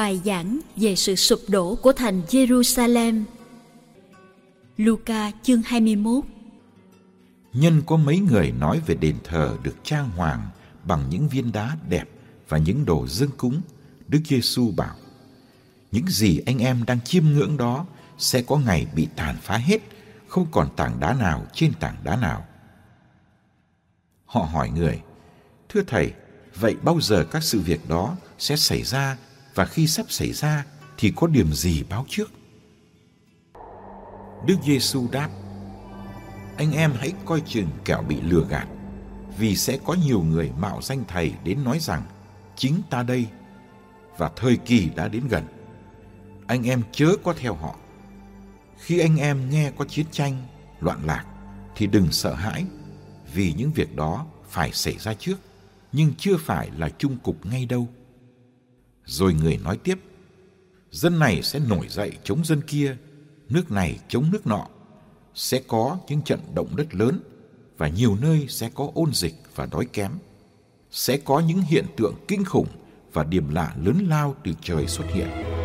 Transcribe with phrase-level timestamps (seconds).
[0.00, 3.24] Bài giảng về sự sụp đổ của thành Jerusalem.
[4.76, 6.24] Luca chương 21
[7.52, 10.48] Nhân có mấy người nói về đền thờ được trang hoàng
[10.84, 12.04] bằng những viên đá đẹp
[12.48, 13.60] và những đồ dâng cúng,
[14.08, 14.94] Đức Giêsu bảo:
[15.92, 17.86] Những gì anh em đang chiêm ngưỡng đó
[18.18, 19.78] sẽ có ngày bị tàn phá hết,
[20.28, 22.46] không còn tảng đá nào trên tảng đá nào.
[24.26, 25.00] Họ hỏi người:
[25.68, 26.12] Thưa thầy,
[26.54, 29.16] vậy bao giờ các sự việc đó sẽ xảy ra
[29.54, 30.64] và khi sắp xảy ra
[30.98, 32.30] thì có điểm gì báo trước?
[34.46, 35.30] Đức Giêsu đáp:
[36.56, 38.68] Anh em hãy coi chừng kẻo bị lừa gạt,
[39.38, 42.02] vì sẽ có nhiều người mạo danh thầy đến nói rằng
[42.56, 43.26] chính ta đây
[44.18, 45.44] và thời kỳ đã đến gần.
[46.46, 47.76] Anh em chớ có theo họ.
[48.78, 50.46] Khi anh em nghe có chiến tranh,
[50.80, 51.24] loạn lạc
[51.76, 52.64] thì đừng sợ hãi,
[53.34, 55.36] vì những việc đó phải xảy ra trước,
[55.92, 57.88] nhưng chưa phải là chung cục ngay đâu.
[59.06, 59.98] Rồi người nói tiếp,
[60.90, 62.96] dân này sẽ nổi dậy chống dân kia,
[63.48, 64.66] nước này chống nước nọ.
[65.34, 67.20] Sẽ có những trận động đất lớn
[67.78, 70.12] và nhiều nơi sẽ có ôn dịch và đói kém.
[70.90, 72.68] Sẽ có những hiện tượng kinh khủng
[73.12, 75.59] và điểm lạ lớn lao từ trời xuất hiện.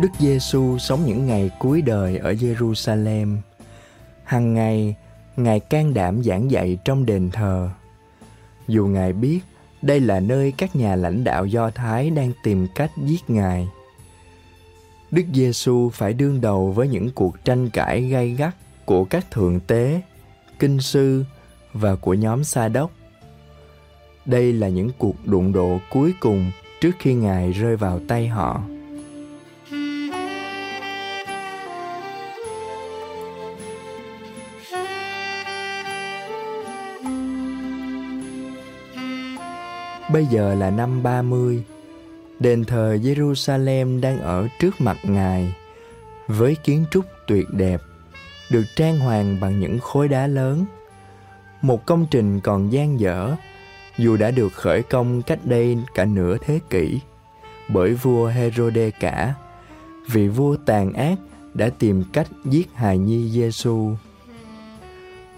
[0.00, 3.36] Đức Giêsu sống những ngày cuối đời ở Jerusalem.
[4.24, 4.96] Hằng ngày,
[5.36, 7.70] Ngài can đảm giảng dạy trong đền thờ.
[8.68, 9.40] Dù Ngài biết
[9.82, 13.68] đây là nơi các nhà lãnh đạo Do Thái đang tìm cách giết Ngài.
[15.10, 19.60] Đức Giêsu phải đương đầu với những cuộc tranh cãi gay gắt của các thượng
[19.60, 20.00] tế,
[20.58, 21.24] kinh sư
[21.72, 22.90] và của nhóm Sa đốc.
[24.26, 26.50] Đây là những cuộc đụng độ cuối cùng
[26.80, 28.62] trước khi Ngài rơi vào tay họ.
[40.12, 41.64] Bây giờ là năm 30.
[42.40, 45.54] Đền thờ Jerusalem đang ở trước mặt Ngài
[46.28, 47.80] với kiến trúc tuyệt đẹp,
[48.50, 50.64] được trang hoàng bằng những khối đá lớn.
[51.62, 53.36] Một công trình còn dang dở
[53.98, 57.00] dù đã được khởi công cách đây cả nửa thế kỷ
[57.68, 59.34] bởi vua Herode cả,
[60.10, 61.18] vị vua tàn ác
[61.54, 63.90] đã tìm cách giết hài nhi Giêsu.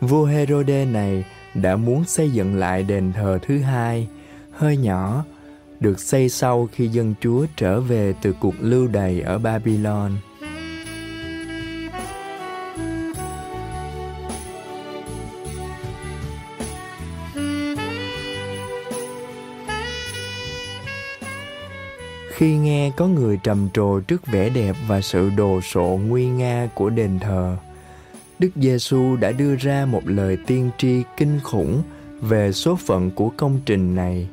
[0.00, 1.24] Vua Herode này
[1.54, 4.08] đã muốn xây dựng lại đền thờ thứ hai
[4.56, 5.24] hơi nhỏ
[5.80, 10.12] được xây sau khi dân Chúa trở về từ cuộc lưu đày ở Babylon.
[22.36, 26.68] Khi nghe có người trầm trồ trước vẻ đẹp và sự đồ sộ nguy nga
[26.74, 27.56] của đền thờ,
[28.38, 31.82] Đức Giêsu đã đưa ra một lời tiên tri kinh khủng
[32.20, 34.28] về số phận của công trình này.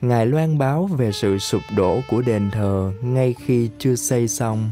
[0.00, 4.70] Ngài loan báo về sự sụp đổ của đền thờ ngay khi chưa xây xong.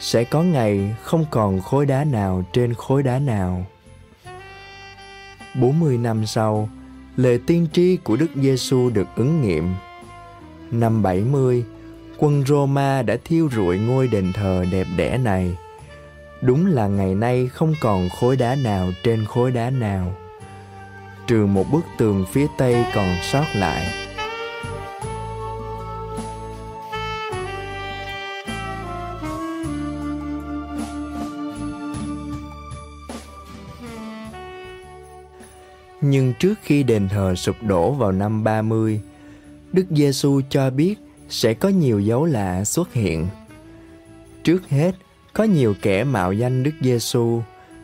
[0.00, 3.66] Sẽ có ngày không còn khối đá nào trên khối đá nào.
[5.60, 6.68] 40 năm sau,
[7.16, 9.74] lời tiên tri của Đức Giêsu được ứng nghiệm.
[10.70, 11.64] Năm 70,
[12.18, 15.56] quân Roma đã thiêu rụi ngôi đền thờ đẹp đẽ này.
[16.40, 20.14] Đúng là ngày nay không còn khối đá nào trên khối đá nào
[21.26, 24.04] trừ một bức tường phía tây còn sót lại
[36.00, 39.00] Nhưng trước khi đền thờ sụp đổ vào năm 30,
[39.72, 40.94] Đức Giêsu cho biết
[41.28, 43.26] sẽ có nhiều dấu lạ xuất hiện.
[44.42, 44.94] Trước hết,
[45.32, 47.40] có nhiều kẻ mạo danh Đức Giêsu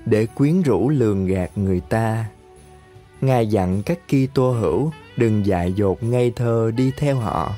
[0.07, 2.25] để quyến rũ lường gạt người ta
[3.21, 7.53] Ngài dặn các Kitô hữu đừng dại dột ngây thơ đi theo họ.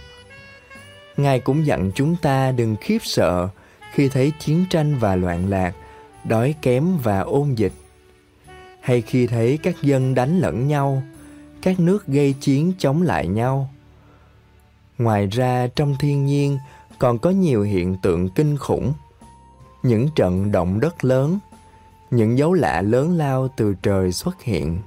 [1.16, 3.48] Ngài cũng dặn chúng ta đừng khiếp sợ
[3.92, 5.74] khi thấy chiến tranh và loạn lạc,
[6.24, 7.72] đói kém và ôn dịch.
[8.80, 11.02] Hay khi thấy các dân đánh lẫn nhau,
[11.62, 13.70] các nước gây chiến chống lại nhau.
[14.98, 16.58] Ngoài ra trong thiên nhiên
[16.98, 18.92] còn có nhiều hiện tượng kinh khủng.
[19.82, 21.38] Những trận động đất lớn,
[22.10, 24.78] những dấu lạ lớn lao từ trời xuất hiện.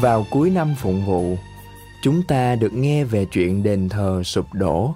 [0.00, 1.36] Vào cuối năm phụng vụ,
[2.02, 4.94] chúng ta được nghe về chuyện đền thờ sụp đổ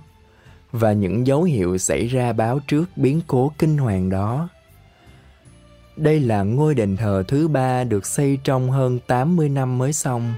[0.73, 4.49] và những dấu hiệu xảy ra báo trước biến cố kinh hoàng đó.
[5.97, 10.35] Đây là ngôi đền thờ thứ ba được xây trong hơn 80 năm mới xong.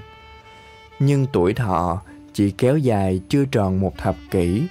[0.99, 2.01] Nhưng tuổi thọ
[2.33, 4.63] chỉ kéo dài chưa tròn một thập kỷ.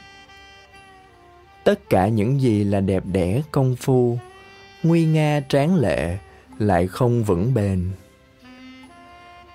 [1.64, 4.18] Tất cả những gì là đẹp đẽ công phu,
[4.82, 6.18] nguy nga tráng lệ
[6.58, 7.90] lại không vững bền.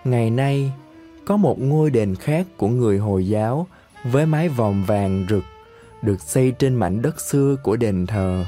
[0.03, 0.71] Ngày nay,
[1.25, 3.67] có một ngôi đền khác của người Hồi giáo
[4.03, 5.43] với mái vòm vàng rực
[6.01, 8.45] được xây trên mảnh đất xưa của đền thờ.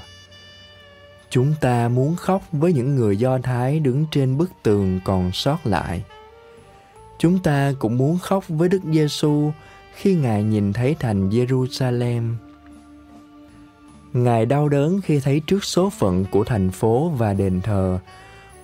[1.30, 5.58] Chúng ta muốn khóc với những người Do Thái đứng trên bức tường còn sót
[5.64, 6.04] lại.
[7.20, 9.52] Chúng ta cũng muốn khóc với Đức Giêsu
[9.96, 12.34] khi Ngài nhìn thấy thành Jerusalem.
[14.14, 18.00] Ngài đau đớn khi thấy trước số phận của thành phố và đền thờ,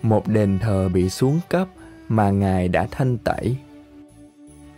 [0.01, 1.67] một đền thờ bị xuống cấp
[2.09, 3.55] mà Ngài đã thanh tẩy.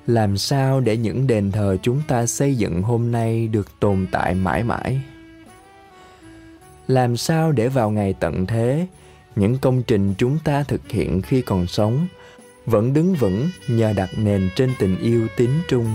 [0.07, 4.33] Làm sao để những đền thờ chúng ta xây dựng hôm nay được tồn tại
[4.33, 5.01] mãi mãi?
[6.87, 8.87] Làm sao để vào ngày tận thế,
[9.35, 12.07] những công trình chúng ta thực hiện khi còn sống
[12.65, 15.85] vẫn đứng vững nhờ đặt nền trên tình yêu tín trung?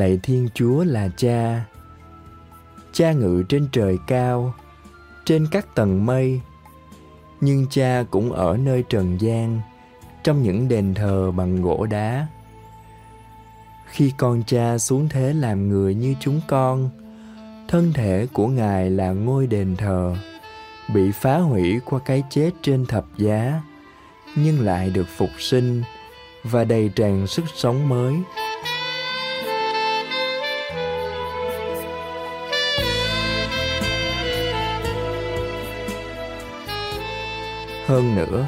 [0.00, 1.64] Lạy thiên chúa là cha.
[2.92, 4.54] Cha ngự trên trời cao,
[5.24, 6.40] trên các tầng mây.
[7.40, 9.60] Nhưng cha cũng ở nơi trần gian,
[10.22, 12.26] trong những đền thờ bằng gỗ đá.
[13.86, 16.90] Khi con cha xuống thế làm người như chúng con,
[17.68, 20.16] thân thể của ngài là ngôi đền thờ,
[20.94, 23.62] bị phá hủy qua cái chết trên thập giá,
[24.36, 25.82] nhưng lại được phục sinh
[26.44, 28.14] và đầy tràn sức sống mới.
[37.90, 38.46] Hơn nữa,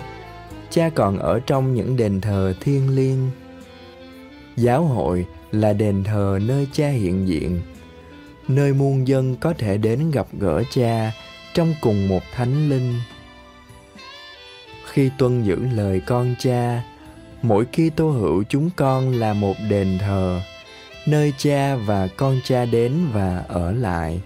[0.71, 3.31] cha còn ở trong những đền thờ thiêng liêng.
[4.56, 7.62] Giáo hội là đền thờ nơi cha hiện diện,
[8.49, 11.12] nơi muôn dân có thể đến gặp gỡ cha
[11.55, 12.94] trong cùng một thánh linh.
[14.93, 16.83] Khi tuân giữ lời con cha,
[17.43, 20.41] mỗi khi tô hữu chúng con là một đền thờ,
[21.06, 24.21] nơi cha và con cha đến và ở lại.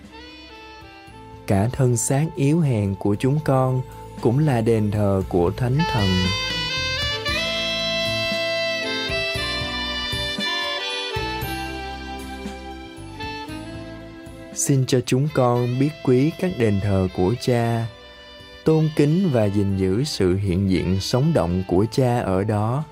[1.47, 3.83] Cả thân xác yếu hèn của chúng con–
[4.21, 6.09] cũng là đền thờ của thánh thần.
[14.55, 17.87] Xin cho chúng con biết quý các đền thờ của cha,
[18.65, 22.85] tôn kính và gìn giữ sự hiện diện sống động của cha ở đó.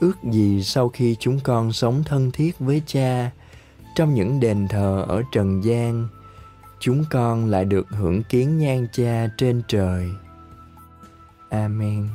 [0.00, 3.30] Ước gì sau khi chúng con sống thân thiết với cha,
[3.94, 6.08] trong những đền thờ ở trần gian
[6.80, 10.10] chúng con lại được hưởng kiến nhan cha trên trời.
[11.50, 12.08] Amen.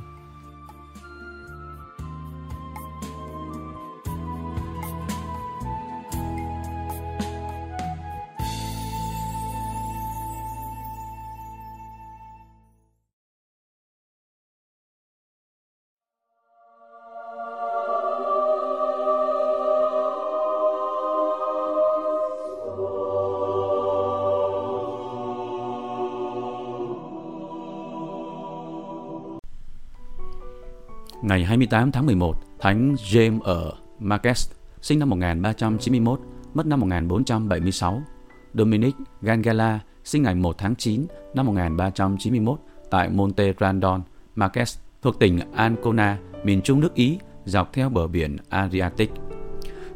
[31.23, 34.51] Ngày 28 tháng 11, Thánh James ở Marques,
[34.81, 36.19] sinh năm 1391,
[36.53, 38.01] mất năm 1476.
[38.53, 44.01] Dominic Gangala, sinh ngày 1 tháng 9 năm 1391 tại Monte Grandon,
[44.35, 49.11] Marques, thuộc tỉnh Ancona, miền trung nước Ý, dọc theo bờ biển Adriatic.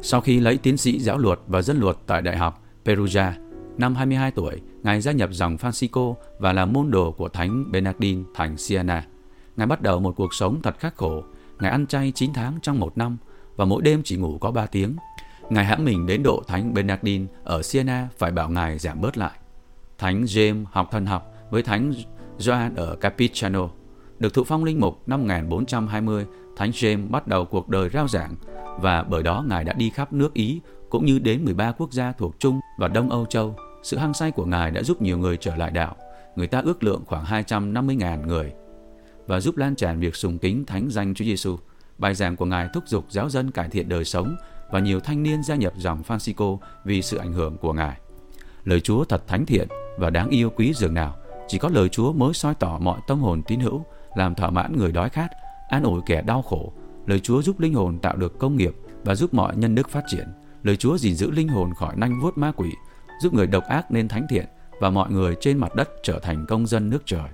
[0.00, 3.32] Sau khi lấy tiến sĩ giáo luật và dân luật tại Đại học Perugia,
[3.78, 8.24] năm 22 tuổi, Ngài gia nhập dòng Francisco và là môn đồ của Thánh Bernardin
[8.34, 9.04] thành Siena.
[9.58, 11.22] Ngài bắt đầu một cuộc sống thật khắc khổ.
[11.60, 13.16] Ngài ăn chay 9 tháng trong một năm
[13.56, 14.96] và mỗi đêm chỉ ngủ có 3 tiếng.
[15.50, 19.38] Ngài hãm mình đến độ Thánh Bernardin ở Siena phải bảo Ngài giảm bớt lại.
[19.98, 21.92] Thánh James học thần học với Thánh
[22.38, 23.68] Joan ở Capistrano.
[24.18, 28.34] Được thụ phong linh mục năm 1420, Thánh James bắt đầu cuộc đời rao giảng
[28.80, 30.60] và bởi đó Ngài đã đi khắp nước Ý
[30.90, 33.56] cũng như đến 13 quốc gia thuộc Trung và Đông Âu Châu.
[33.82, 35.96] Sự hăng say của Ngài đã giúp nhiều người trở lại đạo.
[36.36, 38.52] Người ta ước lượng khoảng 250.000 người
[39.28, 41.56] và giúp lan tràn việc sùng kính thánh danh Chúa Giêsu.
[41.98, 44.36] Bài giảng của Ngài thúc giục giáo dân cải thiện đời sống
[44.70, 47.96] và nhiều thanh niên gia nhập dòng Francisco vì sự ảnh hưởng của Ngài.
[48.64, 49.68] Lời Chúa thật thánh thiện
[49.98, 51.16] và đáng yêu quý dường nào,
[51.48, 54.76] chỉ có lời Chúa mới soi tỏ mọi tâm hồn tín hữu, làm thỏa mãn
[54.76, 55.28] người đói khát,
[55.68, 56.72] an ủi kẻ đau khổ.
[57.06, 60.04] Lời Chúa giúp linh hồn tạo được công nghiệp, và giúp mọi nhân đức phát
[60.06, 60.28] triển.
[60.62, 62.70] Lời Chúa gìn giữ linh hồn khỏi nanh vuốt ma quỷ,
[63.22, 64.44] giúp người độc ác nên thánh thiện
[64.80, 67.28] và mọi người trên mặt đất trở thành công dân nước trời.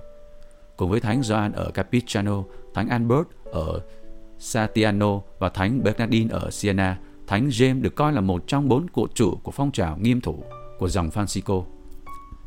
[0.77, 3.81] Cùng với Thánh Gioan ở Capistrano, Thánh Albert ở
[4.39, 9.15] Satiano và Thánh Bernardin ở Siena, Thánh James được coi là một trong bốn cột
[9.15, 10.43] trụ của phong trào nghiêm thủ
[10.79, 11.63] của dòng Francisco.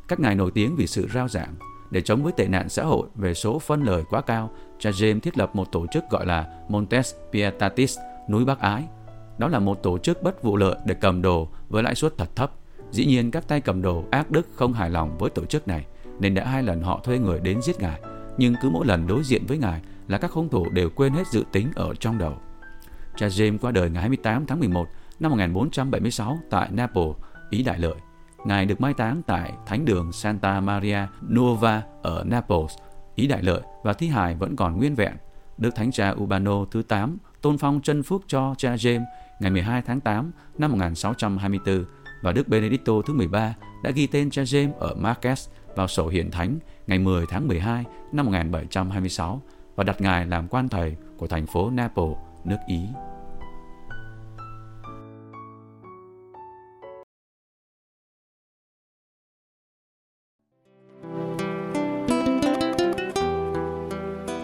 [0.08, 1.54] Các ngài nổi tiếng vì sự rao giảng.
[1.90, 5.20] Để chống với tệ nạn xã hội về số phân lời quá cao, cha James
[5.20, 8.84] thiết lập một tổ chức gọi là Montes Pietatis, núi Bác Ái.
[9.38, 12.36] Đó là một tổ chức bất vụ lợi để cầm đồ với lãi suất thật
[12.36, 12.52] thấp.
[12.90, 15.86] Dĩ nhiên các tay cầm đồ ác đức không hài lòng với tổ chức này,
[16.20, 18.00] nên đã hai lần họ thuê người đến giết ngài.
[18.38, 21.26] Nhưng cứ mỗi lần đối diện với ngài là các hung thủ đều quên hết
[21.26, 22.38] dự tính ở trong đầu.
[23.16, 24.88] Cha James qua đời ngày 28 tháng 11
[25.20, 27.16] năm 1476 tại Naples,
[27.50, 27.94] Ý Đại Lợi.
[28.44, 30.98] Ngài được mai táng tại Thánh đường Santa Maria
[31.30, 32.72] Nuova ở Naples,
[33.14, 35.12] Ý Đại Lợi và thi hài vẫn còn nguyên vẹn.
[35.58, 39.04] Đức Thánh cha Urbano thứ 8 tôn phong chân phước cho cha James
[39.40, 41.84] ngày 12 tháng 8 năm 1624
[42.22, 46.30] và Đức Benedicto thứ 13 đã ghi tên cha James ở Marques vào sổ hiển
[46.30, 49.42] thánh ngày 10 tháng 12 năm 1726
[49.76, 52.80] và đặt ngài làm quan thầy của thành phố Naples, nước Ý.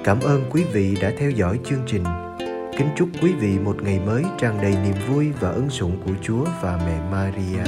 [0.05, 2.05] Cảm ơn quý vị đã theo dõi chương trình.
[2.79, 6.13] Kính chúc quý vị một ngày mới tràn đầy niềm vui và ân sủng của
[6.23, 7.63] Chúa và mẹ Maria.